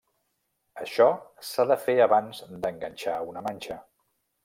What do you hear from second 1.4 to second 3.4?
s'ha de fer abans d'enganxar